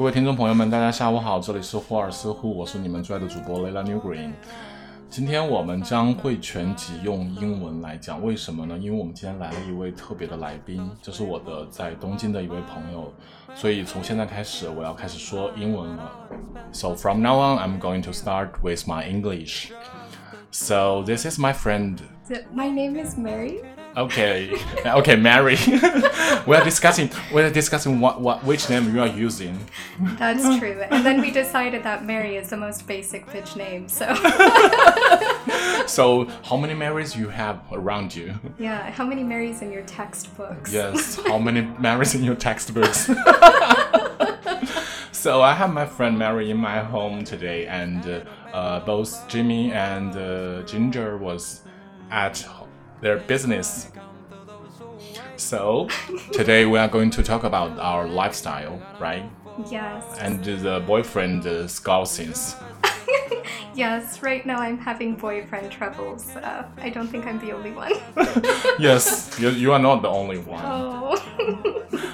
[0.00, 4.32] 各位听众朋友们，大家下午好，这里是霍尔斯呼，我是你们最爱的主播 Layla New Green。
[5.10, 8.78] 今天我们将会全集用英文来讲，为什么呢？
[8.78, 13.12] 因为我们今天来了一位特别的来宾，这是我的在东京的一位朋友，
[13.54, 16.10] 所以从现在开始我要开始说英文了。
[16.72, 19.70] So from now on, I'm going to start with my English.
[20.50, 21.98] So this is my friend.
[22.54, 23.60] My name is Mary.
[23.96, 25.56] Okay, okay, Mary.
[26.46, 27.10] we are discussing.
[27.32, 29.58] We are discussing what, what which name you are using.
[30.18, 30.82] That's true.
[30.90, 33.88] And then we decided that Mary is the most basic bitch name.
[33.88, 34.06] So
[35.86, 38.34] So how many Marys you have around you?
[38.58, 40.72] yeah, how many Marys in your textbooks?
[40.72, 43.06] Yes, how many Marys in your textbooks?
[45.12, 48.20] so I have my friend Mary in my home today, and uh,
[48.54, 51.62] uh, both Jimmy and uh, Ginger was
[52.10, 52.38] at
[53.00, 53.90] their business.
[55.36, 55.88] So
[56.32, 59.28] today we are going to talk about our lifestyle, right?
[59.70, 60.04] Yes.
[60.18, 62.56] And the boyfriend uh, scousings.
[63.74, 64.22] yes.
[64.22, 66.36] Right now I'm having boyfriend troubles.
[66.36, 67.92] Uh, I don't think I'm the only one.
[68.78, 70.62] yes, you, you are not the only one.
[70.64, 71.16] oh.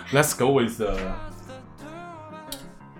[0.12, 1.14] Let's go with uh,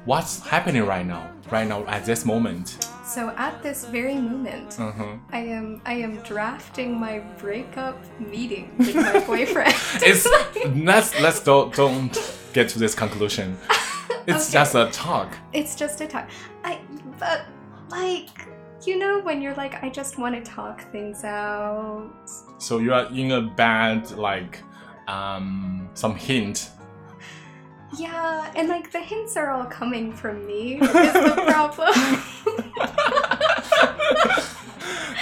[0.05, 2.89] what's happening right now, right now at this moment.
[3.17, 5.17] So at this very moment, Uh-huh.
[5.33, 9.75] I am I am drafting my breakup meeting with my boyfriend.
[10.11, 10.25] It's
[10.91, 12.15] let's let's don't don't
[12.53, 13.49] get to this conclusion.
[14.29, 14.59] It's Okay.
[14.59, 15.31] just a talk.
[15.53, 16.27] It's just a talk.
[16.65, 16.73] I
[17.23, 17.41] but
[18.01, 18.35] like
[18.87, 22.11] you know when you're like I just want to talk things out.
[22.59, 24.55] So you are in a bad like
[25.09, 26.59] um some hint.
[27.97, 30.63] Yeah, and like the hints are all coming from me.
[30.83, 31.95] Is the problem?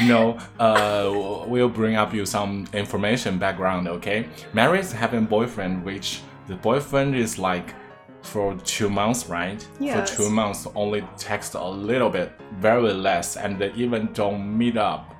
[0.03, 3.87] No, uh, we'll bring up you some information background.
[3.89, 7.75] Okay, Mary is having boyfriend, which the boyfriend is like
[8.23, 9.67] for two months, right?
[9.79, 10.11] Yes.
[10.11, 14.77] For two months, only text a little bit, very less, and they even don't meet
[14.77, 15.11] up.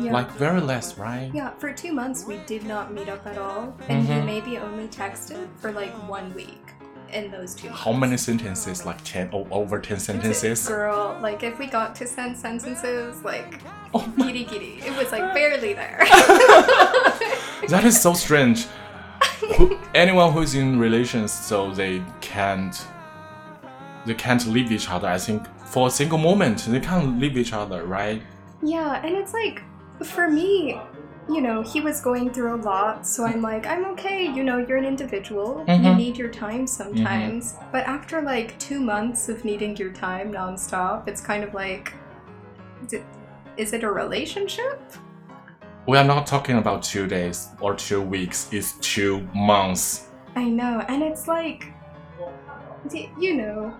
[0.00, 0.10] yeah.
[0.12, 1.30] Like very less, right?
[1.34, 4.24] yeah, for two months we did not meet up at all, and he Mhm.
[4.26, 6.64] maybe only texted for like one week
[7.12, 7.68] in those two.
[7.68, 8.84] How many sentences?
[8.84, 10.66] Like ten, o- over ten sentences.
[10.66, 13.60] Girl, like if we got to send sentences, like
[13.94, 16.00] Oh giddy giddy, it was like barely there.
[17.68, 18.66] That is so strange.
[19.56, 22.74] Who, anyone who's in relations, so they can't,
[24.04, 25.06] they can't leave each other.
[25.06, 28.20] I think for a single moment, they can't leave each other, right?
[28.62, 29.62] Yeah, and it's like,
[30.02, 30.76] for me,
[31.28, 34.58] you know, he was going through a lot, so I'm like, I'm okay, you know,
[34.58, 35.64] you're an individual.
[35.68, 35.96] You Mhm.
[35.96, 37.54] need your time sometimes.
[37.70, 41.92] But after like two months of needing your time nonstop, it's kind of like,
[42.84, 43.04] is it,
[43.56, 44.80] is it a relationship?
[45.86, 48.48] We are not talking about two days or two weeks.
[48.52, 50.08] It's two months.
[50.36, 51.72] I know, and it's like,
[53.18, 53.74] you know,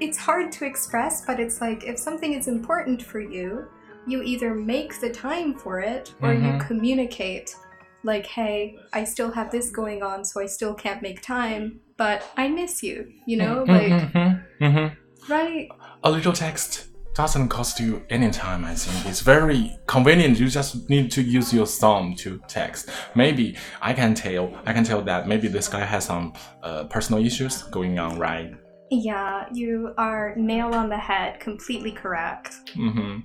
[0.00, 3.66] it's hard to express, but it's like if something is important for you,
[4.06, 6.66] you either make the time for it or you Mhm.
[6.66, 7.54] communicate,
[8.02, 12.22] like, hey, I still have this going on, so I still can't make time, but
[12.36, 13.64] I miss you, you know?
[13.66, 14.96] Like, Mhm, mhm.
[15.28, 15.68] right?
[16.02, 18.64] a little text doesn't cost you any time.
[18.64, 20.38] I think it's very convenient.
[20.38, 22.90] You just need to use your thumb to text.
[23.14, 24.52] Maybe I can tell.
[24.66, 26.32] I can tell that maybe this guy has some
[26.62, 28.52] uh, personal issues going on, right?
[28.90, 32.56] Yeah, you are nail on the head, completely correct.
[32.76, 33.20] Mm-hmm.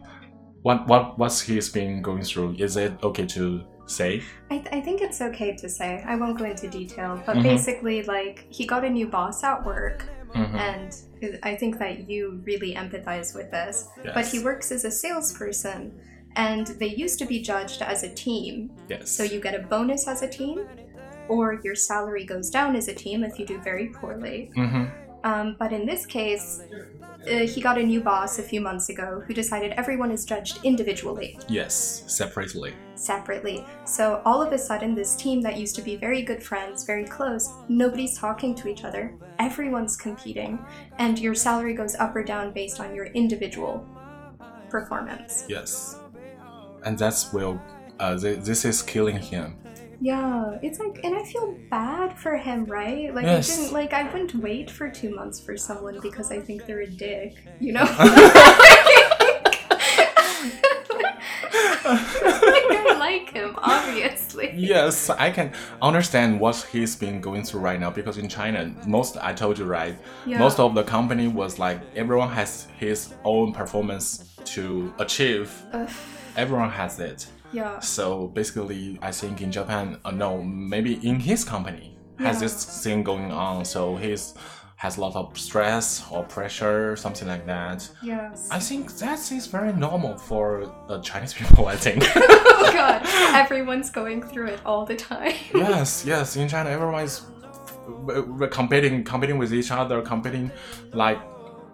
[0.62, 2.56] What what what's he's been going through?
[2.60, 4.22] Is it okay to say?
[4.52, 6.04] I, th- I think it's okay to say.
[6.06, 7.44] I won't go into detail, but Mhm.
[7.44, 10.06] basically, like, he got a new boss at work,
[10.36, 10.56] Mm-hmm.
[10.58, 10.96] and
[11.42, 13.88] I think that you really empathize with this.
[14.14, 15.92] But he works as a salesperson,
[16.36, 18.70] and they used to be judged as a team.
[18.90, 19.10] Yes.
[19.10, 20.68] So you get a bonus as a team,
[21.30, 24.52] or your salary goes down as a team if you do very poorly.
[24.56, 24.86] Mm-hmm.
[25.24, 26.62] Um, but in this case,
[27.28, 30.60] uh, he got a new boss a few months ago who decided everyone is judged
[30.64, 31.38] individually.
[31.48, 32.74] Yes, separately.
[32.96, 33.66] separately.
[33.86, 37.06] So all of a sudden, this team that used to be very good friends, very
[37.06, 39.16] close, nobody's talking to each other.
[39.40, 40.60] Everyone's competing,
[40.98, 43.86] and your salary goes up or down based on your individual
[44.70, 45.46] performance.
[45.48, 46.00] Yes.
[46.86, 47.62] And that's will.
[48.00, 49.58] Uh, th- this is killing him.
[50.02, 53.14] Yeah, it's like, and I feel bad for him, right?
[53.14, 53.52] Like, Yes.
[53.52, 56.82] I didn't, like, I wouldn't wait for two months for someone because I think they're
[56.82, 57.86] a dick, you know?
[61.92, 64.54] I like him, obviously.
[64.56, 65.52] Yes, I can
[65.82, 69.66] understand what he's been going through right now because in China, most I told you
[69.66, 70.40] right, Yeah.
[70.40, 75.52] most of the company was like everyone has his own performance to achieve.
[75.74, 75.90] Ugh,
[76.38, 77.26] Everyone has it.
[77.52, 77.80] Yeah.
[77.80, 82.40] So basically, I think in Japan, uh, no, maybe in his company, has Yeah.
[82.48, 84.34] this thing going on, so he's
[84.76, 87.90] has a lot of stress or pressure, something like that.
[88.02, 88.48] Yes.
[88.50, 91.68] I think that is very normal for uh, Chinese people.
[91.68, 92.04] I think.
[92.16, 93.02] oh god,
[93.44, 95.34] everyone's going through it all the time.
[95.54, 96.36] yes, yes.
[96.38, 97.24] In China, everyone is
[98.08, 100.50] uh, uh, competing, competing with each other, competing,
[100.94, 101.20] like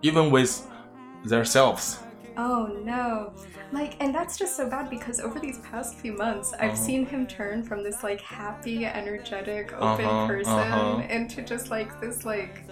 [0.01, 0.66] even with
[1.25, 2.00] themselves.
[2.38, 3.33] Oh no.
[3.75, 6.88] Like, and that's just so bad because over these past few months, I've Uh-huh.
[6.88, 11.04] seen him turn from this like happy, energetic, open Uh-huh, person uh-huh.
[11.18, 12.63] into just like this like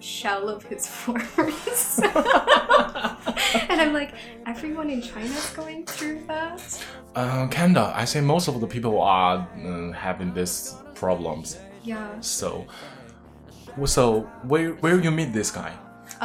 [0.00, 2.00] shell of his forms.
[3.70, 4.12] and I'm like,
[4.46, 6.60] everyone in China's going through that.
[7.14, 7.92] Uh, kinda.
[7.94, 11.56] I think most of the people are uh, having these problems.
[11.84, 12.08] Yeah.
[12.20, 12.66] So,
[13.86, 15.72] so where where you meet this guy?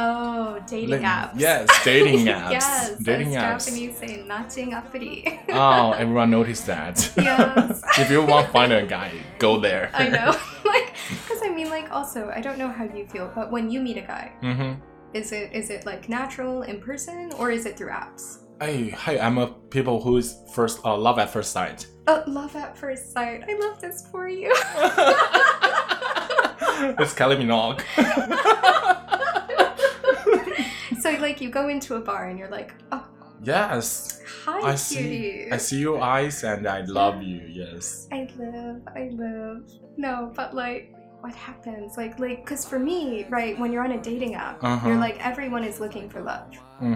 [0.00, 1.32] Oh, dating Like, apps.
[1.36, 2.50] Yes, dating apps.
[2.52, 3.66] yes, dating apps.
[3.66, 5.40] Japanese say, matching appity.
[5.50, 7.10] Oh, everyone noticed that.
[7.16, 7.82] yes.
[7.98, 9.10] if you want to find a guy,
[9.40, 9.90] go there.
[9.92, 10.36] I know.
[10.64, 13.80] like, because I mean, like, also, I don't know how you feel, but when you
[13.80, 14.74] meet a guy, Mm-hmm.
[15.14, 18.38] is it is it like natural in person or is it through apps?
[18.60, 21.86] Hey, hey, I'm a people who is first uh, love at first sight.
[22.06, 23.42] Oh, love at first sight.
[23.48, 24.50] I love this for you.
[27.02, 27.82] it's Kylie Minogue.
[31.16, 33.04] So, like, you go into a bar and you're like, oh,
[33.42, 34.96] yes, hi, I see.
[34.96, 35.52] cutie.
[35.52, 37.40] I see your eyes and I love you.
[37.48, 38.08] Yes.
[38.12, 39.62] I live, I live.
[39.96, 41.96] No, but like, what happens?
[41.96, 44.88] Like, like, because for me, right, when you're on a dating app, Uh-huh.
[44.88, 46.46] you're like, everyone is looking for love.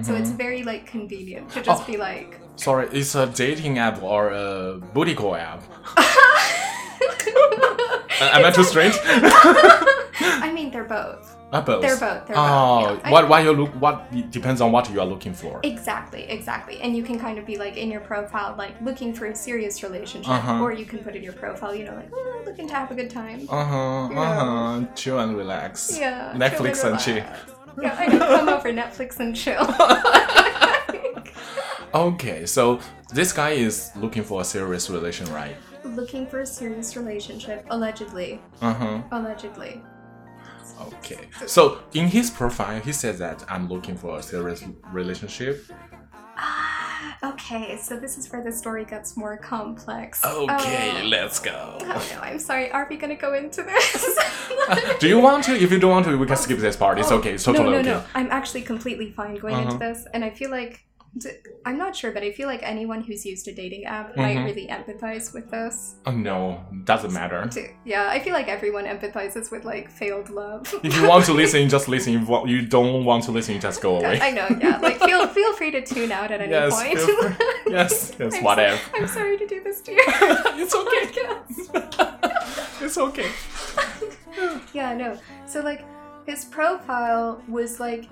[0.06, 0.36] So it's Mhm.
[0.36, 1.86] very like convenient to just Oh.
[1.86, 5.62] be like, Sorry, it's a dating app or a booty call app.
[8.20, 8.94] Am I too strange?
[10.24, 11.36] I mean, they're both.
[11.52, 11.82] Uh, both.
[11.82, 12.26] They're both.
[12.26, 13.00] They're oh, both.
[13.04, 13.10] Yeah.
[13.10, 13.28] What?
[13.28, 13.70] Why you look?
[13.80, 15.60] What depends on what you are looking for.
[15.62, 16.80] Exactly, exactly.
[16.80, 19.82] And you can kind of be like in your profile, like looking for a serious
[19.82, 20.62] relationship, Uh-huh.
[20.62, 22.94] or you can put in your profile, you know, like oh, looking to have a
[22.94, 23.46] good time.
[23.48, 24.08] Uh huh.
[24.12, 24.20] Yeah.
[24.20, 24.86] Uh huh.
[24.94, 25.98] Chill and relax.
[25.98, 26.32] Yeah.
[26.34, 27.24] Netflix chill and chill.
[27.80, 28.18] Yeah, I know.
[28.18, 29.66] Come over, Netflix and chill.
[31.94, 32.80] Okay, so
[33.12, 35.56] this guy is looking for a serious relation, right?
[35.84, 38.40] looking for a serious relationship, allegedly.
[38.60, 39.02] Uh huh.
[39.12, 39.82] Allegedly.
[40.98, 41.28] Okay.
[41.46, 45.64] So in his profile, he says that I'm looking for a serious relationship.
[46.36, 47.76] Ah, okay.
[47.76, 50.24] So this is where the story gets more complex.
[50.24, 51.06] Okay, Oh.
[51.06, 51.78] let's go.
[51.80, 52.70] Oh no, I'm sorry.
[52.70, 54.18] Are we gonna go into this?
[55.00, 55.52] Do you want to?
[55.54, 56.98] If you don't want to, we can skip this part.
[56.98, 57.32] It's Oh, okay.
[57.34, 57.90] It's totally no, no, okay.
[57.90, 58.04] no.
[58.14, 59.78] I'm actually completely fine going into Uh-huh.
[59.78, 60.80] this, and I feel like
[61.66, 64.44] I'm not sure, but I feel like anyone who's used a dating app might Mhm.
[64.46, 65.96] really empathize with this.
[66.06, 67.48] Oh, no, doesn't matter.
[67.84, 70.72] Yeah, I feel like everyone empathizes with like failed love.
[70.82, 72.14] If you want to listen, just listen.
[72.22, 74.20] If you don't want to listen, just go away.
[74.22, 74.78] I know, yeah.
[74.78, 76.98] Like feel feel free to tune out at any Yes, point.
[76.98, 77.46] free.
[77.72, 78.76] Yes, yes, I'm whatever.
[78.76, 80.02] So, I'm sorry to do this to you.
[80.62, 81.04] it's okay.
[82.80, 83.30] It's okay.
[84.72, 85.18] Yeah, no.
[85.46, 85.84] So like
[86.26, 88.04] his profile was like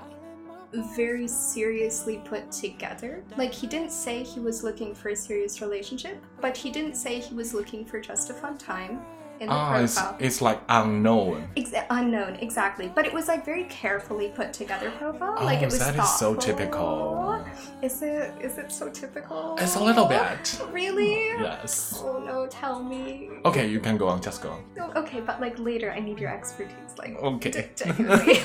[0.72, 3.22] very seriously put together.
[3.36, 7.18] Like he didn't say he was looking for a serious relationship, but he didn't say
[7.20, 9.00] he was looking for just a fun time
[9.40, 10.16] in the Ah, it's, profile.
[10.20, 11.48] it's like unknown.
[11.56, 12.92] Ex- unknown, exactly.
[12.94, 15.36] But it was like very carefully put together profile.
[15.38, 17.42] Oh, like it was that is so typical.
[17.82, 18.34] Is it?
[18.42, 19.56] Is it so typical?
[19.58, 20.60] It's a little bit.
[20.70, 21.28] Really?
[21.40, 22.02] Yes.
[22.04, 22.46] Oh no!
[22.48, 23.30] Tell me.
[23.46, 24.20] Okay, you can go on.
[24.20, 24.64] Just go on.
[24.78, 26.76] Oh, okay, but like later, I need your expertise.
[26.98, 27.70] Like Okay.
[27.74, 28.34] genuinely.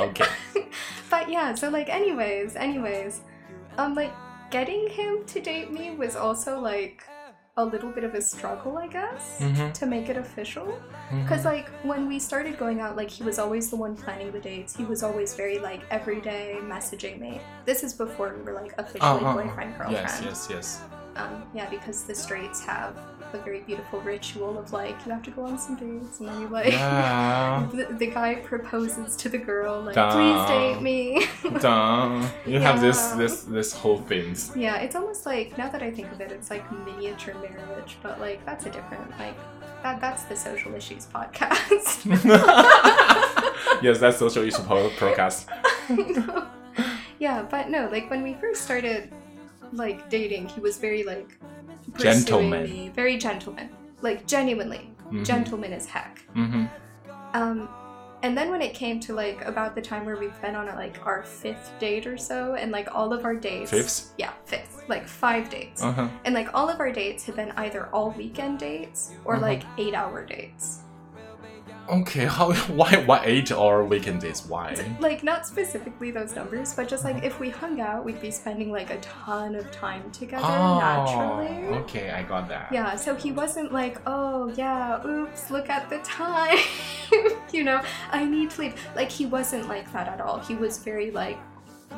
[0.00, 0.26] okay.
[1.10, 3.20] but yeah, so like, anyways, anyways,
[3.78, 4.12] um, like
[4.50, 7.04] getting him to date me was also like
[7.56, 9.74] a little bit of a struggle, I guess, Mhm.
[9.74, 10.78] to make it official.
[11.22, 14.38] Because like when we started going out, like he was always the one planning the
[14.38, 14.74] dates.
[14.74, 17.40] He was always very like every day messaging me.
[17.66, 19.34] This is before we were like officially Oh, oh, oh.
[19.34, 19.92] boyfriend girlfriend.
[19.92, 20.80] Yes, yes, yes.
[21.16, 22.94] Um, yeah, because the straights have
[23.34, 26.40] a very beautiful ritual of like you have to go on some dates and then
[26.42, 27.66] you like Yeah.
[27.74, 30.10] the, the guy proposes to the girl like Duh.
[30.12, 31.26] please date me.
[31.60, 32.28] Duh.
[32.46, 34.34] You have this this this whole thing.
[34.56, 38.20] yeah, it's almost like now that I think of it, it's like miniature marriage, but
[38.20, 39.34] like that's a different like
[39.82, 42.04] that that's the social issues podcast.
[43.82, 45.46] yes, that's social issues po- podcast.
[47.18, 49.10] yeah, but no, like when we first started
[49.72, 51.38] like dating, he was very like
[51.98, 52.64] Gentleman.
[52.64, 53.68] me, very gentleman,
[54.02, 55.24] like genuinely Mhm.
[55.24, 56.22] gentleman as heck.
[56.36, 56.64] Mm-hmm.
[57.34, 57.68] Um,
[58.22, 60.74] and then when it came to like about the time where we've been on a,
[60.74, 64.12] like our fifth date or so, and like all of our dates, Fifth?
[64.18, 66.08] yeah, fifth, like five dates, Uh huh.
[66.24, 69.46] and like all of our dates have been either all weekend dates or Uh-huh.
[69.46, 70.80] like eight hour dates.
[71.90, 74.46] Okay, how why what age or weekends?
[74.46, 74.76] Why?
[75.00, 78.70] Like not specifically those numbers, but just like if we hung out, we'd be spending
[78.70, 81.68] like a ton of time together naturally.
[81.68, 82.72] Oh, okay, I got that.
[82.72, 86.58] Yeah, so he wasn't like, oh yeah, oops, look at the time.
[87.52, 87.82] you know,
[88.12, 88.74] I need to leave.
[88.94, 90.38] Like he wasn't like that at all.
[90.38, 91.38] He was very like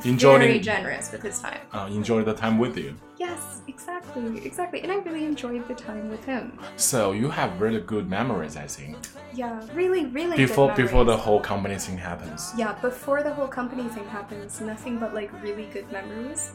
[0.04, 1.60] Enjoying very generous with his time.
[1.72, 2.96] uh, enjoy the time with you.
[3.22, 4.80] Yes, exactly, exactly.
[4.82, 6.58] And I really enjoyed the time with him.
[6.76, 8.96] So you have really good memories, I think.
[9.32, 12.52] Yeah, really, really Before good before the whole company thing happens.
[12.58, 16.50] Yeah, before the whole company thing happens, nothing but like really good memories.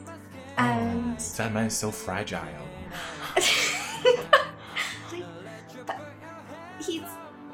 [0.57, 2.67] Oh, and That man is so fragile.
[5.87, 6.03] like,
[6.85, 7.09] he's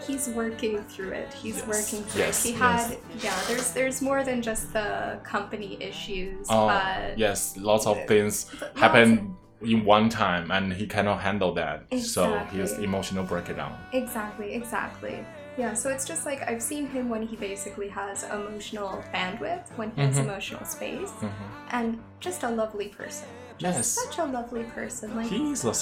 [0.07, 1.33] he's working through it.
[1.33, 2.47] He's Yes, working through yes, it.
[2.49, 2.89] He yes.
[2.89, 3.39] had yeah.
[3.47, 8.33] There's there's more than just the company issues, Oh, but yes, lots of things
[8.75, 11.77] happen in one time, and he cannot handle that.
[11.99, 12.83] So his Exactly.
[12.85, 13.73] emotional breakdown.
[13.93, 15.15] Exactly, exactly.
[15.57, 19.91] Yeah, so it's just like I've seen him when he basically has emotional bandwidth, when
[19.95, 20.23] he has Mhm.
[20.27, 21.31] emotional space, Mhm.
[21.77, 21.87] and
[22.19, 23.27] just a lovely person.
[23.59, 23.87] Just Yes.
[24.01, 25.15] such a lovely person.
[25.15, 25.73] Like He is a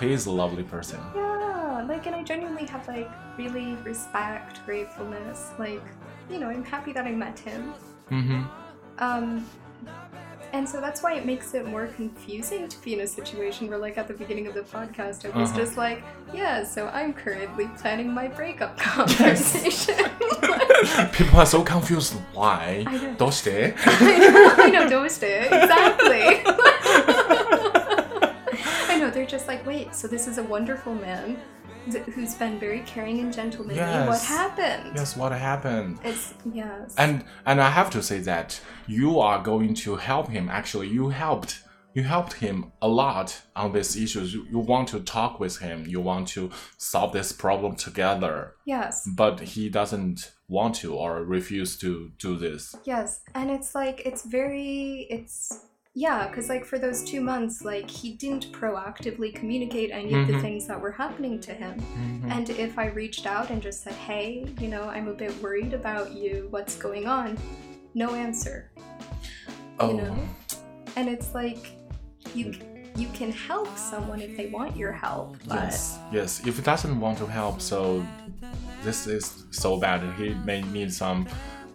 [0.00, 0.98] he is a lovely person.
[1.14, 1.47] Yeah,
[1.87, 5.51] like, and I genuinely have like really respect, gratefulness.
[5.59, 5.83] Like,
[6.29, 7.73] you know, I'm happy that I met him.
[8.11, 8.41] Mm-hmm.
[8.99, 9.45] Um,
[10.53, 13.79] and so that's why it makes it more confusing to be in a situation where,
[13.79, 15.59] like, at the beginning of the podcast, I was Uh-huh.
[15.61, 19.95] just like, yeah, so I'm currently planning my breakup conversation.
[21.11, 22.13] People are so confused.
[22.33, 22.83] Why?
[22.87, 23.15] I know.
[23.17, 23.73] どうして?
[23.83, 25.47] I know, I know, don't it?
[25.51, 26.43] Exactly.
[28.89, 31.37] I know, they're just like, wait, so this is a wonderful man
[31.92, 33.80] th- who's been very caring and gentlemanly.
[34.08, 34.92] What happened?
[34.94, 35.98] Yes, what happened?
[36.04, 36.94] It's, yes.
[36.96, 40.48] And and I have to say that you are going to help him.
[40.48, 41.62] Actually, you helped
[41.94, 44.32] you helped him a lot on these issues.
[44.34, 45.84] You, you want to talk with him.
[45.86, 48.54] You want to solve this problem together.
[48.66, 52.74] yes, But he doesn't want to or refuse to do this.
[52.84, 53.20] yes.
[53.34, 58.14] And it's like, it's very, it's, yeah, because like for those two months, like he
[58.14, 60.40] didn't proactively communicate any of the Mhm.
[60.40, 61.80] things that were happening to him.
[61.80, 62.30] Mhm.
[62.30, 65.74] And if I reached out and just said, hey, you know, I'm a bit worried
[65.74, 67.36] about you, what's going on?
[67.94, 68.70] No answer.
[69.80, 70.16] oh, know?
[70.96, 71.72] And it's like,
[72.34, 72.52] you
[72.96, 76.44] you can help someone if they want your help, but yes, yes.
[76.44, 78.04] If he doesn't want to help, so
[78.82, 80.00] this is so bad.
[80.16, 81.28] He may need some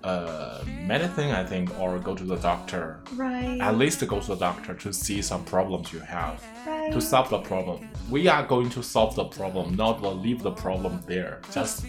[0.04, 3.00] uh, medicine, I think, or go to the doctor.
[3.16, 6.44] right, At least go to the doctor to see some problems you have.
[6.68, 6.92] right.
[6.92, 7.88] to solve the problem.
[8.10, 11.40] We are going to solve the problem, not leave the problem there.
[11.52, 11.86] Just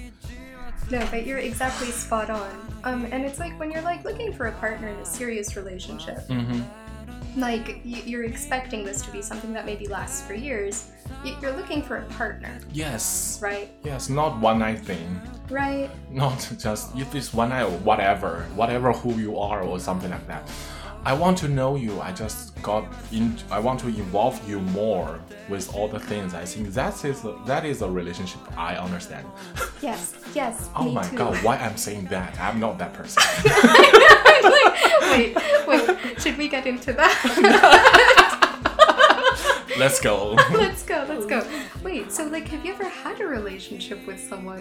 [0.90, 2.50] No, but you're exactly spot on.
[2.84, 6.18] Um, and it's like when you're like looking for a partner in a serious relationship,
[6.28, 6.60] mm-hmm.
[7.36, 10.90] Like you're expecting this to be something that maybe lasts for years.
[11.40, 13.70] You're looking for a partner, yes, right?
[13.82, 15.20] yes, not one night thing.
[15.50, 15.90] Right.
[16.10, 20.26] Not just if it's one night or whatever, whatever who you are or something like
[20.26, 20.48] that.
[21.06, 22.00] I want to know you.
[22.00, 23.36] I just got in.
[23.50, 25.20] I want to involve you more
[25.50, 26.32] with all the things.
[26.34, 29.26] I think that is a, that is a relationship I understand.
[29.82, 30.14] Yes.
[30.34, 30.70] Yes.
[30.74, 31.16] oh my too.
[31.18, 32.40] god, why I'm saying that?
[32.40, 33.22] I'm not that person.
[35.12, 35.36] wait,
[35.68, 36.20] wait.
[36.22, 38.50] Should we get into that?
[39.78, 40.34] Let's go.
[40.52, 41.04] let's go.
[41.08, 41.44] Let's go.
[41.82, 42.12] Wait.
[42.12, 44.60] So, like, have you ever had a relationship with someone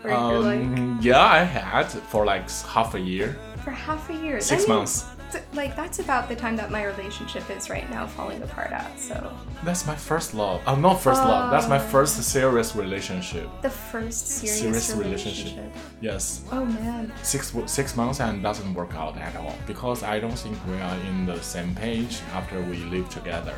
[0.00, 4.14] where you're like Um, yeah, I had for like half a year, for half a
[4.14, 4.40] year?
[4.40, 5.04] six months.
[5.54, 8.98] Like that's about the time that my relationship is right now falling apart at.
[8.98, 9.16] So
[9.64, 10.60] That's my first love.
[10.66, 11.50] Oh, not first love.
[11.50, 11.88] That's my Oh.
[11.94, 13.48] first serious relationship.
[13.62, 15.56] the first serious, Serious relationship.
[15.56, 15.72] relationship.
[16.00, 17.12] Yes, Oh man.
[17.22, 20.96] six six months and doesn't work out at all because I don't think we are
[21.10, 23.54] in the same page after we live together.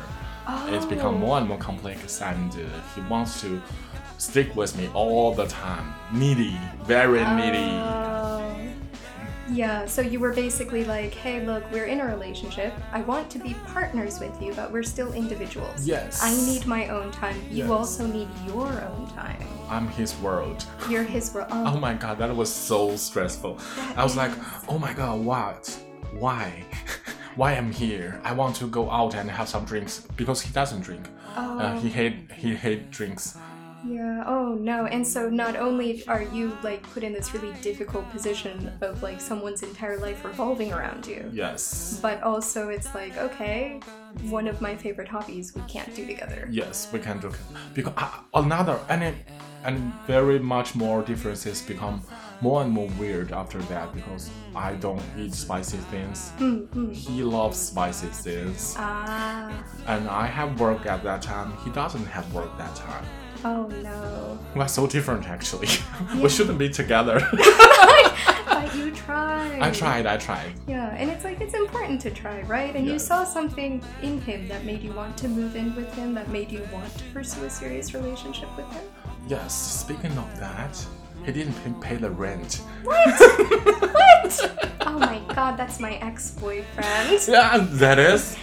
[0.47, 0.73] Oh.
[0.73, 2.63] It's become more and more complex, and uh,
[2.95, 3.61] he wants to
[4.17, 5.93] stick with me all the time.
[6.11, 7.69] Needy, very needy.
[9.49, 9.53] Oh.
[9.53, 12.73] Yeah, so you were basically like, hey, look, we're in a relationship.
[12.91, 15.85] I want to be partners with you, but we're still individuals.
[15.87, 16.19] Yes.
[16.23, 17.35] I need my own time.
[17.49, 17.69] You Yes.
[17.69, 19.41] also need your own time.
[19.69, 20.65] I'm his world.
[20.89, 21.49] You're his world.
[21.69, 23.59] Oh my god, that was so stressful.
[23.95, 24.31] I was like,
[24.67, 25.67] oh my god, what?
[26.17, 26.63] Why?
[27.35, 28.19] Why I'm here?
[28.23, 31.07] I want to go out and have some drinks because he doesn't drink.
[31.37, 31.59] Oh.
[31.59, 33.37] Uh, he hate he hate drinks.
[33.87, 34.23] Yeah.
[34.25, 34.85] Oh no.
[34.85, 39.21] And so not only are you like put in this really difficult position of like
[39.21, 41.99] someone's entire life revolving around you, Yes.
[42.01, 43.79] but also it's like okay,
[44.29, 46.47] one of my favorite hobbies we can't do together.
[46.51, 47.31] Yes, we can't do.
[47.73, 49.15] Because uh, another and it,
[49.63, 52.01] and very much more differences become
[52.41, 56.31] more and more weird after that because I don't eat spicy things.
[56.39, 56.91] Mm-hmm.
[56.91, 58.75] He loves spicy things.
[58.77, 59.51] Ah.
[59.87, 61.53] And I have work at that time.
[61.65, 63.03] He doesn't have work that time.
[63.43, 64.37] Oh no.
[64.55, 65.69] We're so different, actually.
[66.21, 67.19] we shouldn't be together.
[67.31, 69.59] but you tried.
[69.61, 70.53] I tried, I tried.
[70.67, 72.75] Yeah, and it's like it's important to try, right?
[72.75, 76.13] And you saw something in him that made you want to move in with him,
[76.15, 78.83] that made you want to pursue a serious relationship with him.
[79.27, 80.85] Yes, speaking of that,
[81.25, 82.61] he didn't pay, pay the rent.
[82.83, 84.77] What?
[84.81, 87.27] oh my god, that's my ex-boyfriend.
[87.27, 88.37] Yeah, that is.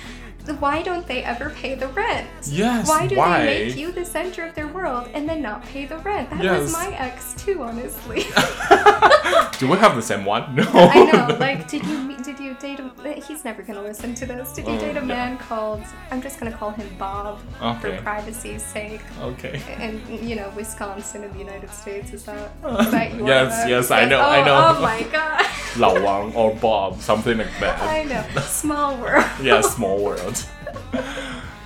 [0.61, 2.27] Why don't they ever pay the rent?
[2.45, 3.45] Yes, Why do why?
[3.45, 6.31] they make you the center of their world and then not pay the rent?
[6.31, 6.61] That Yes.
[6.63, 8.25] was my ex too, honestly.
[9.59, 10.55] Do we have the same one?
[10.55, 10.65] No.
[10.73, 11.37] I know.
[11.47, 12.91] Like, did you meet- did you date a?
[13.05, 14.53] Eh, he's never gonna listen to this.
[14.53, 15.07] Did you Oh, date a no.
[15.07, 15.83] man called?
[16.11, 17.97] I'm just gonna call him Bob Okay.
[17.97, 19.01] for privacy's sake.
[19.21, 19.61] Okay.
[19.79, 22.51] And you know, Wisconsin in the United States is that?
[22.81, 24.75] Is that your Yes, yes, I know, Oh, I know.
[24.77, 25.47] Oh my god.
[25.77, 27.81] Lao Wang or Bob, something like that.
[27.83, 28.25] I know.
[28.43, 29.25] Small world.
[29.43, 30.36] yeah, small world.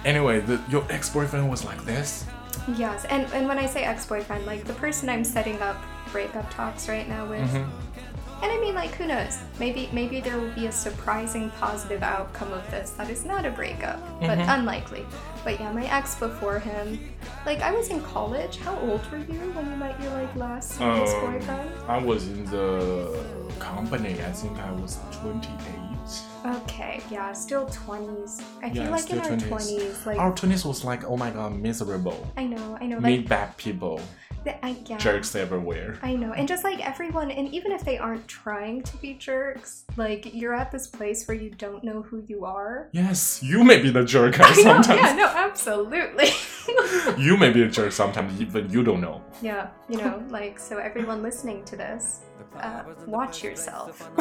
[0.05, 2.25] Anyway, the, your ex-boyfriend was like this.
[2.77, 5.77] Yes, and and when I say ex-boyfriend, like the person I'm setting up
[6.13, 7.49] breakup talks right now with.
[7.51, 7.71] Mm-hmm.
[8.43, 9.37] And I mean, like, who knows?
[9.59, 13.51] Maybe maybe there will be a surprising positive outcome of this that is not a
[13.51, 14.51] breakup, but Mm-hmm.
[14.61, 15.05] unlikely.
[15.45, 16.99] But yeah, my ex before him,
[17.45, 18.57] like, I was in college.
[18.59, 21.71] How old were you when you met your like last Um, boyfriend?
[21.87, 23.15] I was in the
[23.59, 24.13] company.
[24.25, 25.49] I think I was 28.
[26.45, 28.41] Okay, yeah, still twenties.
[28.63, 29.49] I feel Yeah, like in our 20s.
[29.49, 32.27] twenties, like Our 20s was like, oh my god, miserable.
[32.37, 34.01] I know, I know, like Meet bad people,
[34.45, 34.97] the, I yeah.
[34.97, 35.99] jerks everywhere.
[36.03, 39.85] I know, and just like everyone, and even if they aren't trying to be jerks,
[39.99, 42.89] like you're at this place where you don't know who you are.
[42.93, 45.01] Yes, you may be the jerk I know, sometimes.
[45.03, 46.31] yeah, no, absolutely.
[47.19, 49.23] You may be a jerk sometimes, even you don't know.
[49.43, 52.21] yeah, you know, like so everyone listening to this,
[52.57, 54.09] uh, watch yourself.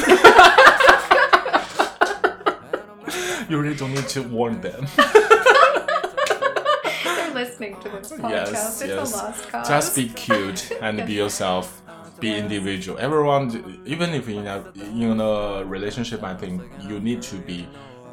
[3.50, 4.88] You really don't need to warn them.
[7.04, 8.30] They're listening to this podcast.
[8.30, 9.14] Yes, it's yes.
[9.14, 9.68] a lost cause.
[9.68, 11.82] Just be cute and be yourself.
[12.20, 12.98] Be individual.
[13.00, 17.68] Everyone, even if in a in a relationship, I think you need to be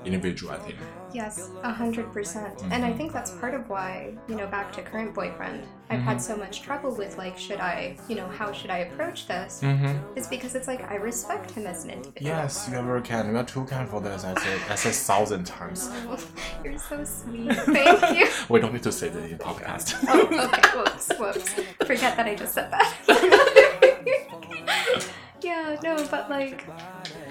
[0.05, 0.53] individual.
[0.53, 0.77] I think.
[1.13, 2.63] Yes, a hundred percent.
[2.71, 6.21] And I think that's part of why, you know, back to current boyfriend, I've had
[6.21, 9.61] so much trouble with like, should I, you know, how should I approach this?
[9.63, 10.19] Mm-hmm.
[10.19, 12.29] Is because it's like I respect him as an individual.
[12.29, 13.31] Yes, you ever can.
[13.31, 14.25] You are too kind for this.
[14.25, 15.91] I said, I said thousand times.
[16.65, 17.53] You're so sweet.
[17.53, 18.27] Thank you.
[18.49, 19.97] We don't need to say that in podcast.
[20.09, 20.79] Oh, okay.
[20.79, 21.53] Whoops, whoops.
[21.87, 22.95] Forget that I just said that.
[25.43, 26.67] yeah, no, but like,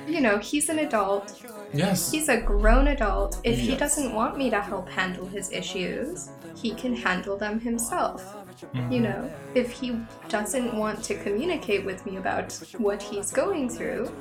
[0.08, 1.42] you know, he's an adult.
[1.76, 2.12] Yes.
[2.12, 3.40] He's a grown adult.
[3.44, 8.36] If he doesn't want me to help handle his issues, he can handle them himself.
[8.74, 8.92] Mm-hmm.
[8.92, 14.12] You know, if he doesn't want to communicate with me about what he's going through,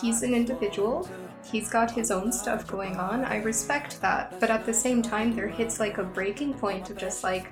[0.00, 1.08] he's an individual.
[1.50, 3.24] He's got his own stuff going on.
[3.24, 4.38] I respect that.
[4.40, 7.50] But at the same time, there hits like a breaking point of just like,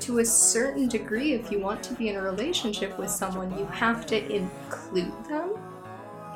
[0.00, 3.64] to a certain degree, if you want to be in a relationship with someone, you
[3.66, 5.54] have to include them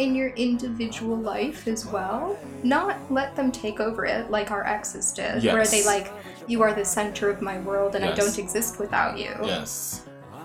[0.01, 2.39] in your individual life as well.
[2.63, 6.11] Not let them take over it like our exes did, where they like,
[6.47, 9.31] you are the center of my world and I don't exist without you.
[9.45, 10.03] Yes.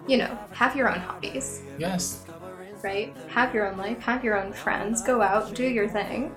[0.07, 2.25] You know, have your own hobbies, Yes.
[2.83, 3.15] right?
[3.29, 6.35] Have your own life, have your own friends, go out, do your thing.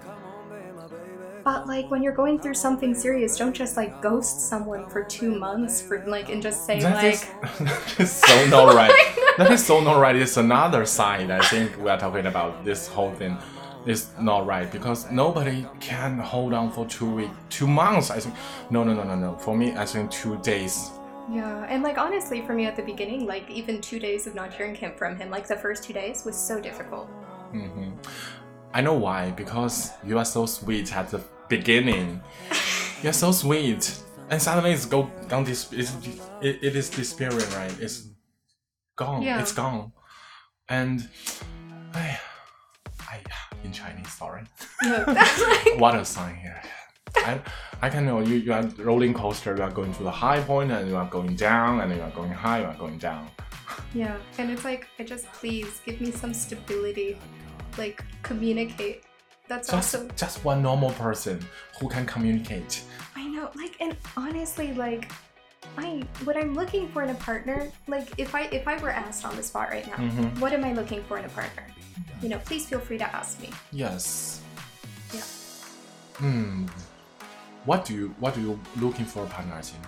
[1.48, 5.34] But like when you're going through something serious, don't just like ghost someone for two
[5.34, 7.24] months for like and just say That like is,
[7.60, 8.92] that is so not right.
[9.38, 10.14] that is so not right.
[10.14, 11.30] It's another side.
[11.30, 13.38] I think we are talking about this whole thing.
[13.86, 18.10] Is not right because nobody can hold on for two weeks, two months.
[18.10, 18.34] I think
[18.68, 19.36] no, no, no, no, no.
[19.38, 20.90] For me, I think two days.
[21.32, 24.52] Yeah, and like honestly, for me at the beginning, like even two days of not
[24.52, 27.06] hearing him from him, like the first two days was so difficult.
[27.52, 27.88] hmm
[28.74, 29.30] I know why.
[29.30, 32.20] Because you are so sweet at the beginning.
[33.02, 35.44] You're so sweet, and suddenly it's go gone.
[35.44, 35.92] This it's,
[36.40, 37.74] it, it is disappearing, right?
[37.80, 38.08] It's
[38.96, 39.22] gone.
[39.22, 39.40] Yeah.
[39.40, 39.92] It's gone.
[40.68, 41.08] And
[41.94, 42.18] I,
[43.00, 43.20] I
[43.64, 44.12] in Chinese.
[44.12, 44.42] Sorry.
[44.82, 46.60] No, like, what a sign here.
[47.16, 47.40] I,
[47.80, 50.70] I can know you, you are rolling coaster, you are going to the high point
[50.70, 53.30] and you are going down and you are going high, you are going down.
[53.94, 57.16] yeah, and it's like I just please give me some stability,
[57.78, 59.04] like communicate.
[59.48, 61.40] That's Just also just one normal person
[61.80, 62.82] who can communicate.
[63.16, 65.10] I know, like, and honestly, like,
[65.76, 69.24] I what I'm looking for in a partner, like, if I if I were asked
[69.24, 70.38] on the spot right now, Mhm.
[70.38, 71.64] what am I looking for in a partner?
[72.22, 73.50] You know, please feel free to ask me.
[73.72, 74.40] Yes.
[75.14, 75.22] Yeah.
[76.18, 76.66] Hmm.
[77.64, 79.54] What do you what do you looking for a partner?
[79.54, 79.82] I think?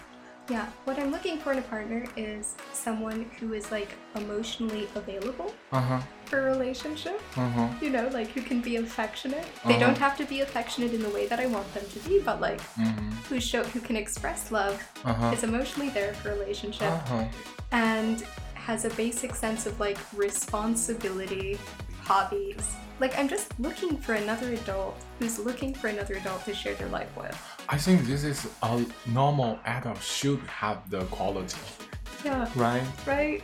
[0.51, 5.55] Yeah, what I'm looking for in a partner is someone who is like emotionally available
[5.71, 6.01] Uh huh.
[6.25, 7.21] for a relationship.
[7.37, 7.69] Uh-huh.
[7.81, 9.47] You know, like who can be affectionate.
[9.65, 9.87] They Uh-huh.
[9.87, 12.41] don't have to be affectionate in the way that I want them to be, but
[12.41, 13.11] like Mm-hmm.
[13.29, 15.31] who show who can express love, Uh-huh.
[15.33, 17.25] is emotionally there for a relationship, Uh-huh.
[17.71, 21.59] and has a basic sense of like responsibility,
[22.03, 22.75] hobbies.
[22.99, 26.89] Like I'm just looking for another adult who's looking for another adult to share their
[26.89, 27.37] life with.
[27.73, 31.57] I think this is a normal adult should have the quality,
[32.25, 32.83] Yeah, right?
[33.07, 33.43] right.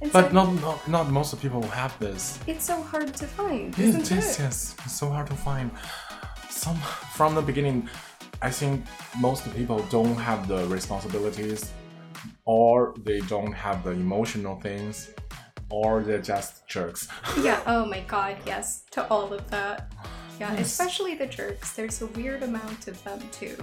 [0.00, 2.38] And But so not not not most of people have this.
[2.46, 4.42] it's so hard to find, Yes, isn't yes, it?
[4.44, 4.74] yes.
[4.84, 5.70] It's so hard to find.
[6.50, 6.76] Some
[7.18, 7.88] from the beginning,
[8.42, 8.84] I think
[9.20, 11.60] most people don't have the responsibilities,
[12.44, 15.10] or they don't have the emotional things,
[15.68, 17.08] or they're just jerks.
[17.42, 19.90] Yeah, oh my god, yes, to all of that.
[20.38, 20.66] Yeah, Yes.
[20.68, 21.72] especially the jerks.
[21.72, 23.56] There's a weird amount of them too.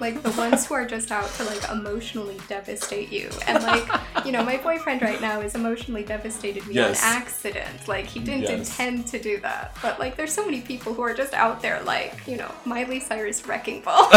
[0.00, 3.28] Like the ones who are just out to like emotionally devastate you.
[3.46, 3.88] And like,
[4.24, 7.02] you know, my boyfriend right now is emotionally devastated me Yes.
[7.02, 7.88] on accident.
[7.88, 8.70] Like he didn't Yes.
[8.70, 9.76] intend to do that.
[9.82, 13.00] But like there's so many people who are just out there like, you know, Miley
[13.00, 14.08] Cyrus wrecking ball.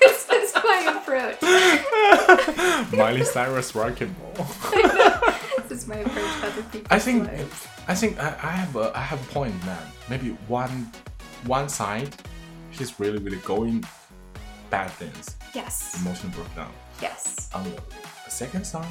[0.00, 1.40] this is my approach.
[2.92, 4.46] Miley Cyrus wrecking ball.
[5.70, 7.66] Is my approach to other people's I think lives.
[7.86, 9.82] I think I, I have a I have a point, man.
[10.08, 10.90] Maybe one
[11.46, 12.08] one side,
[12.70, 13.84] he's really really going
[14.70, 16.00] bad things, Yes.
[16.00, 16.72] emotional breakdown.
[17.00, 17.50] Yes.
[17.54, 17.80] On the
[18.30, 18.84] second side,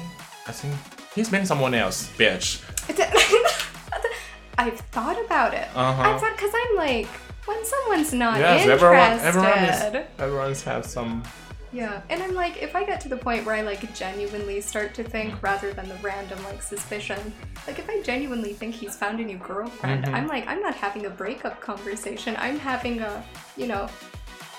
[0.46, 0.74] I think
[1.14, 2.62] he's been someone else, bitch.
[4.58, 5.68] I've thought about it.
[5.74, 6.02] Uh-huh.
[6.02, 7.06] I've thought because I'm like,
[7.46, 11.22] when someone's not yes, interested, everyone everyone is everyone's have some.
[11.72, 12.02] Yeah.
[12.10, 15.04] And I'm like, if I get to the point where I like genuinely start to
[15.04, 17.32] think rather than the random like suspicion,
[17.66, 20.14] like if I genuinely think he's found a new girlfriend, Mhm.
[20.14, 22.34] I'm like, I'm not having a breakup conversation.
[22.38, 23.22] I'm having a,
[23.56, 23.88] you know,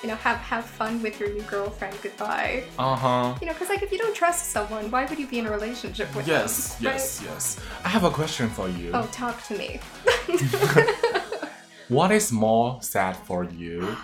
[0.02, 1.96] you know, have have fun with your new girlfriend.
[2.02, 2.64] Goodbye.
[2.80, 3.36] Uh huh.
[3.40, 5.52] You know, because like if you don't trust someone, why would you be in a
[5.52, 6.88] relationship with Yes, them?
[6.88, 6.94] right?
[6.96, 7.60] yes, yes.
[7.86, 8.90] I have a question for you.
[8.94, 9.80] Oh, talk to me.
[11.90, 13.98] What is more sad for you?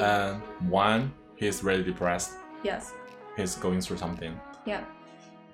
[0.00, 2.32] Um, one, he's really depressed.
[2.62, 2.92] yes.
[3.36, 4.38] He's going through something.
[4.66, 4.84] Yeah.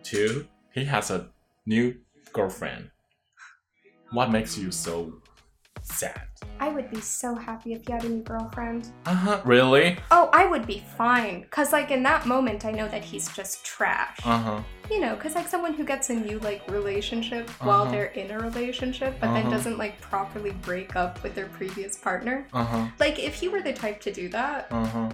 [0.03, 1.29] Two, he has a
[1.67, 1.95] new
[2.33, 2.91] girlfriend.
[4.13, 5.13] What makes you so
[5.83, 6.23] sad?
[6.61, 8.89] I would be so happy if you had a new girlfriend.
[9.05, 9.41] Uh huh.
[9.45, 9.99] Really?
[10.11, 11.45] Oh, I would be fine.
[11.51, 14.19] Cause like in that moment, I know that he's just trash.
[14.25, 14.61] Uh huh.
[14.91, 17.91] You know, cause like someone who gets a new like relationship while Uh-huh.
[17.91, 19.51] they're in a relationship, but then Uh-huh.
[19.51, 22.47] doesn't like properly break up with their previous partner.
[22.55, 22.87] Uh huh.
[22.99, 25.11] Like if he were the type to do that, Uh huh.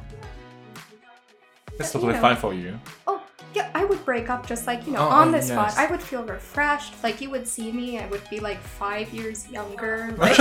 [1.80, 2.78] It's you totally know- fine for you.
[3.06, 3.22] oh
[3.54, 5.74] yeah, I would break up just like you know Oh, on oh, the spot.
[5.76, 6.94] I would feel refreshed.
[7.02, 10.14] Like you would see me, I would be like five years younger.
[10.18, 10.36] Like.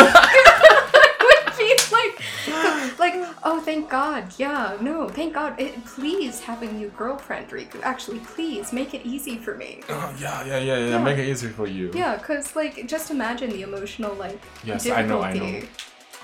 [1.22, 4.24] I would be like, like, oh, thank God.
[4.38, 5.60] Yeah, no, thank God.
[5.60, 7.82] It, please have a new girlfriend, Riku.
[7.84, 9.82] Actually, please make it easy for me.
[9.90, 11.04] Oh, yeah, yeah, yeah, yeah, Yeah.
[11.04, 11.92] Make it easy for you.
[11.94, 15.68] Yeah, cause like, just imagine the emotional like Yes, I know, I difficulty know.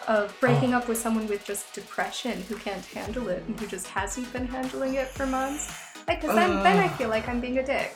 [0.07, 0.23] Oh.
[0.23, 3.87] of breaking up with someone with just depression who can't handle it and who just
[3.87, 5.73] hasn't been handling it for months.
[6.07, 7.95] Like, cause then, then I feel like I'm being a dick.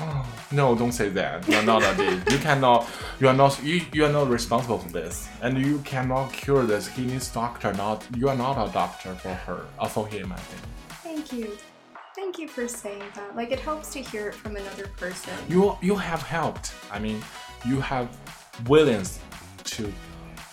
[0.00, 1.48] Oh, no, don't say that.
[1.48, 2.30] You're not a dick.
[2.30, 2.88] You cannot.
[3.18, 3.60] You are not.
[3.64, 6.86] You, you are not responsible for this, and you cannot cure this.
[6.86, 7.72] He needs doctor.
[7.72, 10.32] Not you are not a doctor for her or for him.
[10.32, 10.62] I think
[11.02, 11.58] Thank you.
[12.14, 13.34] Thank you for saying that.
[13.34, 15.32] Like, it helps to hear it from another person.
[15.48, 16.74] you you have helped.
[16.92, 17.20] I mean,
[17.66, 18.08] you have
[18.68, 19.18] willingness
[19.64, 19.92] to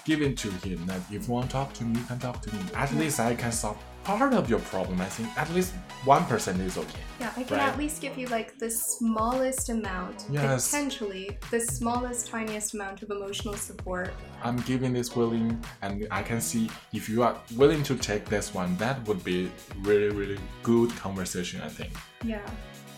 [0.06, 0.86] give in to him.
[0.86, 2.60] That if you want to talk to me, you can talk to me.
[2.76, 5.02] At least I can solve part of your problem.
[5.02, 5.74] I think at least
[6.06, 7.00] one percent is okay.
[7.20, 7.68] Yeah, I can Right.
[7.70, 10.68] at least give you like the smallest amount, Yes.
[10.70, 14.14] potentially the smallest, tiniest amount of emotional support.
[14.44, 18.54] I'm giving this willing, and I can see if you are willing to take this
[18.54, 21.62] one, that would be really, really good conversation.
[21.62, 21.92] I think.
[22.24, 22.46] Yeah,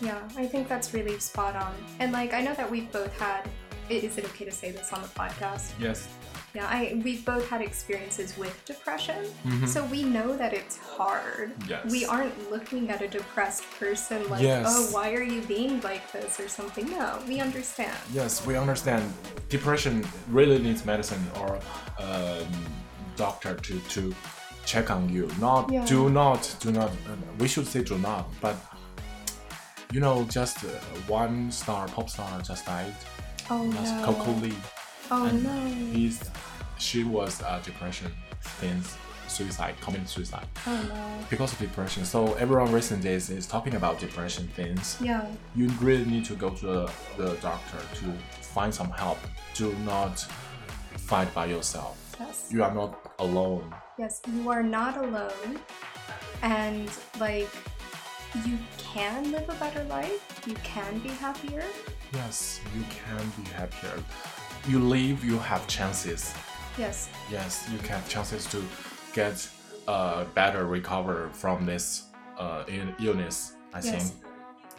[0.02, 1.72] yeah, I think that's really spot on.
[2.00, 3.48] And like, I know that we've both had.
[3.88, 5.72] Is it okay to say this on the podcast?
[5.80, 6.06] Yes.
[6.54, 9.68] Yeah, I we've both had experiences with depression, Mhm.
[9.68, 11.52] so we know that it's hard.
[11.68, 11.84] Yes.
[11.90, 14.64] We aren't looking at a depressed person like, Yes.
[14.68, 16.88] oh, why are you being like this or something.
[16.90, 17.96] No, we understand.
[18.12, 19.04] Yes, we understand.
[19.50, 21.58] Depression really needs medicine or
[21.98, 22.48] um,
[23.16, 24.14] doctor to to
[24.64, 25.28] check on you.
[25.38, 25.84] Not Yeah.
[25.84, 26.90] do not do not.
[27.10, 28.56] Uh, we should say do not, but
[29.92, 30.68] you know, just uh,
[31.06, 32.94] one star pop star just died.
[33.50, 34.04] Oh That's no.
[34.06, 34.56] Coco Lee.
[35.10, 35.92] Oh and no.
[35.92, 36.22] He's
[36.78, 38.12] she was uh, depression,
[38.60, 40.46] since suicide, committed suicide.
[40.66, 41.26] Oh no.
[41.30, 42.04] because of depression.
[42.04, 44.98] So everyone recent days is talking about depression things.
[45.00, 45.26] Yeah.
[45.54, 49.18] You really need to go to the, the doctor to find some help.
[49.54, 50.20] Do not
[50.96, 52.16] fight by yourself.
[52.18, 52.48] Yes.
[52.50, 53.74] You are not alone.
[53.98, 55.60] Yes, you are not alone.
[56.42, 57.48] And like
[58.44, 60.42] you can live a better life.
[60.46, 61.64] You can be happier.
[62.12, 64.02] Yes, you can be happier.
[64.66, 66.34] You live, you have chances.
[66.78, 67.08] Yes.
[67.30, 68.62] Yes, you can have chances to
[69.12, 69.48] get
[69.86, 72.04] uh, better recover from this
[72.38, 73.52] uh, ill- illness.
[73.72, 74.10] I Yes.
[74.10, 74.24] think.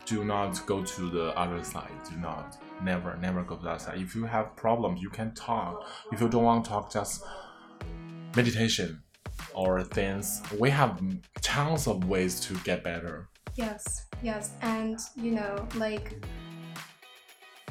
[0.05, 1.91] Do not go to the other side.
[2.09, 2.57] Do not.
[2.81, 3.99] Never, never go to that side.
[3.99, 5.85] If you have problems, you can talk.
[6.11, 7.23] If you don't want to talk, just
[8.35, 9.01] meditation
[9.53, 10.41] or things.
[10.59, 11.01] We have
[11.41, 13.29] tons of ways to get better.
[13.55, 14.51] Yes, yes.
[14.61, 16.25] And, you know, like,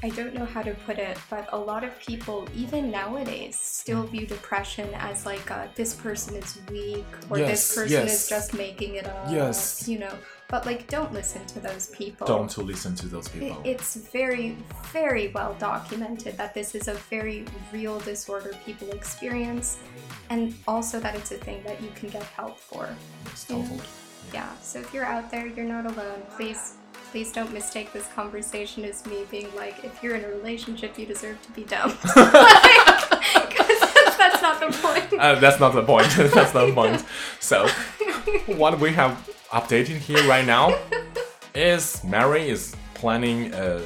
[0.02, 4.04] I don't know how to put it, but a lot of people, even nowadays, still
[4.04, 8.22] view depression as like, uh, this person is weak or Yes, this person yes.
[8.24, 9.26] is just making it up.
[9.30, 9.88] Yes.
[9.88, 10.12] You know,
[10.48, 12.26] but like, don't listen to those people.
[12.28, 13.61] Don't listen to those people.
[13.64, 14.56] It's very,
[14.92, 19.78] very well documented that this is a very real disorder people experience,
[20.30, 22.88] and also that it's a thing that you can get help for.
[23.24, 23.56] Yes, Yeah.
[23.56, 23.80] totally.
[24.32, 26.22] Yeah, so if you're out there, you're not alone.
[26.37, 26.74] Please,
[27.11, 31.07] please don't mistake this conversation as me being like, if you're in a relationship, you
[31.07, 31.90] deserve to be dumb.
[31.90, 32.14] Because
[34.18, 35.21] that's not the point.
[35.21, 36.09] Uh, that's not the point.
[36.16, 37.05] that's not the point.
[37.40, 37.68] So,
[38.47, 40.79] what we have updated here right now
[41.55, 43.83] is Mary is planning a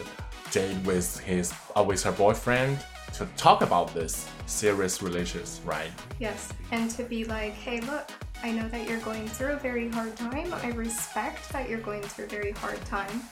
[0.51, 2.79] date with his uh, with her boyfriend
[3.15, 5.91] to talk about this serious relations, right?
[6.19, 8.11] Yes, and to be like, hey, look,
[8.43, 10.53] I know that you're going through a very hard time.
[10.55, 13.23] I respect that you're going through a very hard time,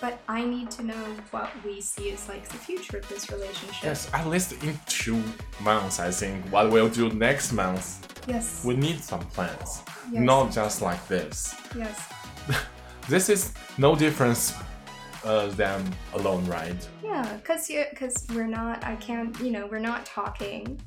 [0.00, 3.82] but I need to know what we see as like the future of this relationship.
[3.82, 5.22] Yes, at least in two
[5.60, 6.44] months, I think.
[6.52, 8.62] What we'll do next month, Yes.
[8.64, 10.22] we need some plans, Yes.
[10.22, 11.54] not just like this.
[11.76, 11.98] yes.
[13.08, 14.52] This is no difference
[15.24, 16.76] uh, than alone, right?
[17.02, 18.84] Yeah, cause you, cause we're not.
[18.84, 19.34] I can't.
[19.40, 20.78] You know, we're not talking.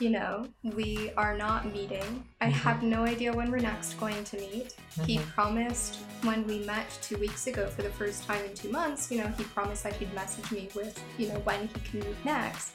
[0.00, 2.24] You know, we are not meeting.
[2.40, 4.74] I have no idea when we're next going to meet.
[5.06, 9.10] He promised when we met two weeks ago for the first time in two months.
[9.10, 12.24] You know, he promised that he'd message me with you know when he can meet
[12.24, 12.72] next,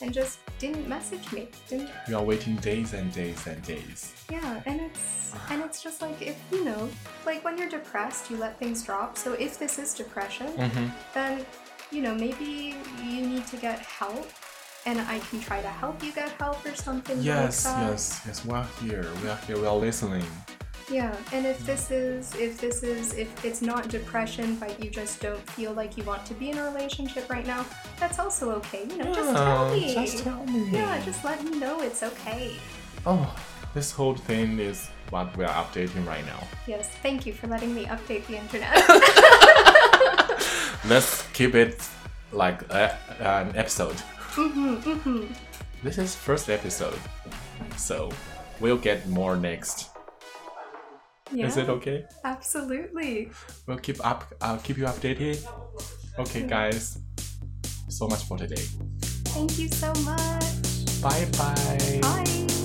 [0.00, 1.48] and just didn't message me.
[1.68, 1.90] Didn't.
[2.08, 4.14] We are waiting days and days and days.
[4.30, 6.88] Yeah, and it's and it's just like if you know,
[7.26, 9.18] like when you're depressed, you let things drop.
[9.18, 10.86] So if this is depression, Mm-hmm.
[11.12, 11.44] then
[11.92, 14.26] you know maybe you need to get help
[14.86, 18.20] and i can try to help you get help or something Yes, like that yes,
[18.26, 18.44] yes.
[18.44, 19.06] We are here.
[19.22, 19.58] We are here.
[19.62, 20.24] We are listening.
[20.98, 25.14] yeah and if this is if this is if it's not depression but you just
[25.26, 27.62] don't feel like you want to be in a relationship right now
[28.00, 30.62] that's also okay you know just tell me Just tell me.
[30.78, 32.44] yeah just let me know it's okay
[33.12, 33.26] Oh,
[33.74, 34.78] this whole thing is
[35.14, 36.40] what we are updating right now.
[36.72, 38.78] yes thank you for letting me update the internet
[40.92, 41.82] Let's keep it
[42.32, 43.96] like a, an episode.
[44.36, 45.24] Hmm hmm
[45.82, 46.98] This is first episode,
[47.76, 48.10] so
[48.60, 49.90] we'll get more next.
[51.32, 52.04] yeah Is it okay?
[52.24, 53.30] absolutely
[53.66, 54.24] We'll keep up.
[54.40, 55.42] I'll keep you updated.
[56.18, 56.98] Okay, guys.
[57.88, 58.64] So much for today.
[59.36, 60.44] thank you so much
[61.02, 62.00] Bye bye.
[62.02, 62.55] bye